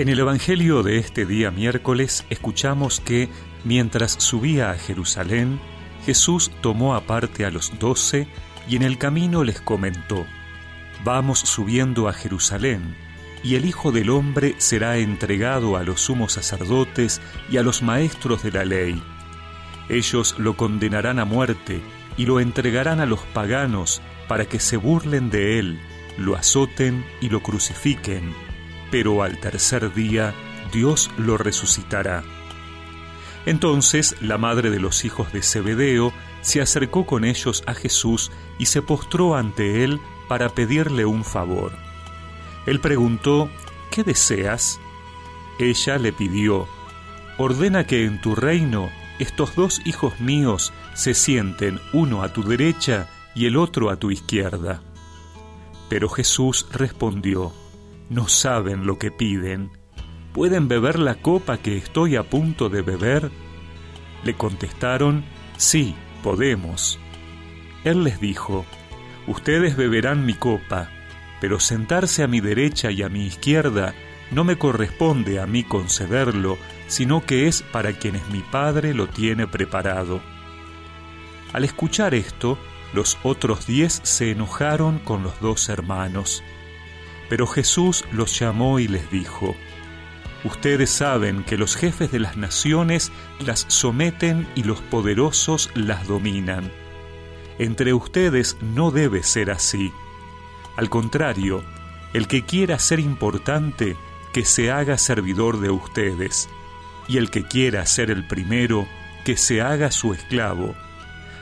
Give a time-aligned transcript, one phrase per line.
[0.00, 3.28] En el Evangelio de este día miércoles escuchamos que,
[3.64, 5.60] mientras subía a Jerusalén,
[6.06, 8.26] Jesús tomó aparte a los doce
[8.66, 10.24] y en el camino les comentó,
[11.04, 12.96] Vamos subiendo a Jerusalén,
[13.44, 17.20] y el Hijo del Hombre será entregado a los sumos sacerdotes
[17.50, 19.02] y a los maestros de la ley.
[19.90, 21.82] Ellos lo condenarán a muerte
[22.16, 25.78] y lo entregarán a los paganos para que se burlen de él,
[26.16, 28.49] lo azoten y lo crucifiquen
[28.90, 30.34] pero al tercer día
[30.72, 32.22] Dios lo resucitará.
[33.46, 36.12] Entonces la madre de los hijos de Zebedeo
[36.42, 41.72] se acercó con ellos a Jesús y se postró ante él para pedirle un favor.
[42.66, 43.50] Él preguntó,
[43.90, 44.78] ¿qué deseas?
[45.58, 46.68] Ella le pidió,
[47.38, 53.08] ordena que en tu reino estos dos hijos míos se sienten uno a tu derecha
[53.34, 54.82] y el otro a tu izquierda.
[55.88, 57.52] Pero Jesús respondió,
[58.10, 59.70] no saben lo que piden.
[60.34, 63.30] ¿Pueden beber la copa que estoy a punto de beber?
[64.22, 65.24] Le contestaron,
[65.56, 66.98] sí, podemos.
[67.84, 68.66] Él les dijo,
[69.26, 70.90] Ustedes beberán mi copa,
[71.40, 73.94] pero sentarse a mi derecha y a mi izquierda
[74.30, 76.58] no me corresponde a mí concederlo,
[76.88, 80.20] sino que es para quienes mi Padre lo tiene preparado.
[81.52, 82.58] Al escuchar esto,
[82.92, 86.42] los otros diez se enojaron con los dos hermanos.
[87.30, 89.54] Pero Jesús los llamó y les dijo,
[90.42, 96.72] Ustedes saben que los jefes de las naciones las someten y los poderosos las dominan.
[97.58, 99.92] Entre ustedes no debe ser así.
[100.76, 101.62] Al contrario,
[102.14, 103.96] el que quiera ser importante,
[104.32, 106.48] que se haga servidor de ustedes,
[107.06, 108.88] y el que quiera ser el primero,
[109.24, 110.74] que se haga su esclavo,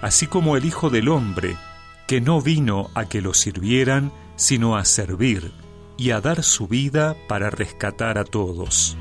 [0.00, 1.56] así como el Hijo del Hombre,
[2.06, 5.61] que no vino a que lo sirvieran, sino a servir
[6.02, 8.96] y a dar su vida para rescatar a todos.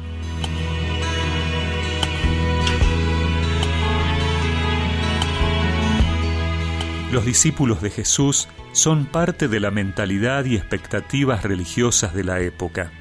[7.11, 12.91] Los discípulos de Jesús son parte de la mentalidad y expectativas religiosas de la época.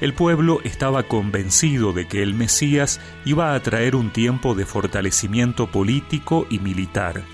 [0.00, 5.72] El pueblo estaba convencido de que el Mesías iba a traer un tiempo de fortalecimiento
[5.72, 7.24] político y militar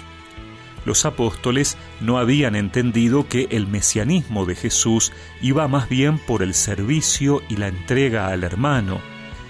[0.85, 6.55] los apóstoles no habían entendido que el mesianismo de Jesús iba más bien por el
[6.55, 9.01] servicio y la entrega al hermano,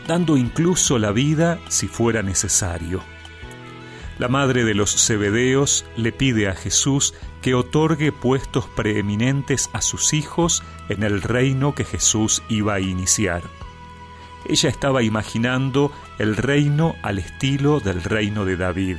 [0.06, 3.02] dando incluso la vida si fuera necesario.
[4.18, 10.12] La madre de los Zebedeos le pide a Jesús que otorgue puestos preeminentes a sus
[10.12, 13.42] hijos en el reino que Jesús iba a iniciar.
[14.46, 18.96] Ella estaba imaginando el reino al estilo del reino de David.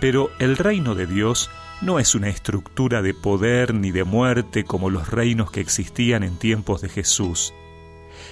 [0.00, 1.50] Pero el reino de Dios
[1.82, 6.36] no es una estructura de poder ni de muerte como los reinos que existían en
[6.38, 7.52] tiempos de Jesús.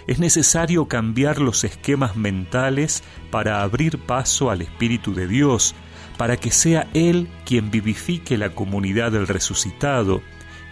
[0.07, 5.75] Es necesario cambiar los esquemas mentales para abrir paso al Espíritu de Dios,
[6.17, 10.23] para que sea Él quien vivifique la comunidad del resucitado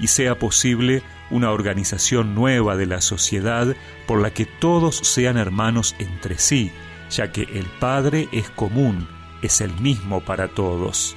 [0.00, 3.74] y sea posible una organización nueva de la sociedad
[4.06, 6.70] por la que todos sean hermanos entre sí,
[7.10, 9.15] ya que el Padre es común
[9.46, 11.16] es el mismo para todos.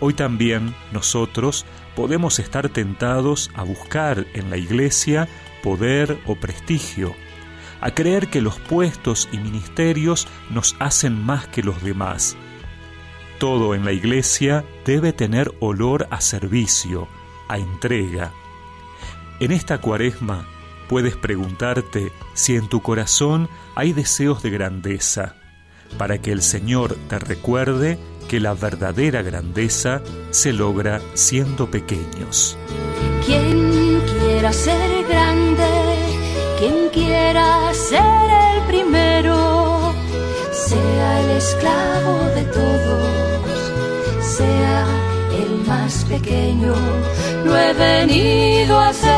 [0.00, 5.28] Hoy también nosotros podemos estar tentados a buscar en la iglesia
[5.62, 7.14] poder o prestigio,
[7.80, 12.36] a creer que los puestos y ministerios nos hacen más que los demás.
[13.38, 17.08] Todo en la iglesia debe tener olor a servicio,
[17.48, 18.32] a entrega.
[19.40, 20.46] En esta cuaresma
[20.88, 25.37] puedes preguntarte si en tu corazón hay deseos de grandeza,
[25.96, 32.58] para que el Señor te recuerde que la verdadera grandeza se logra siendo pequeños.
[33.24, 35.70] Quien quiera ser grande,
[36.58, 39.94] quien quiera ser el primero,
[40.52, 44.86] sea el esclavo de todos, sea
[45.42, 46.74] el más pequeño.
[47.44, 49.17] No he venido a ser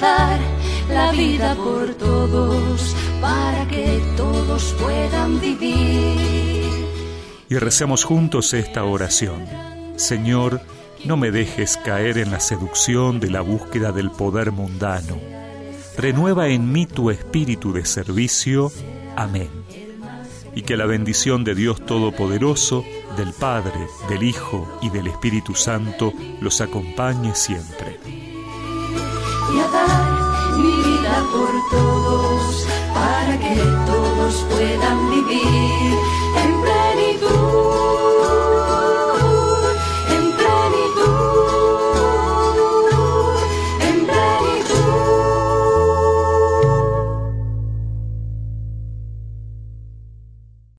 [0.00, 6.84] la vida por todos, para que todos puedan vivir.
[7.48, 9.46] Y recemos juntos esta oración.
[9.96, 10.60] Señor,
[11.04, 15.16] no me dejes caer en la seducción de la búsqueda del poder mundano.
[15.96, 18.72] Renueva en mí tu espíritu de servicio.
[19.14, 19.50] Amén.
[20.56, 22.84] Y que la bendición de Dios Todopoderoso,
[23.16, 28.23] del Padre, del Hijo y del Espíritu Santo los acompañe siempre
[30.56, 31.93] mi vida por todos,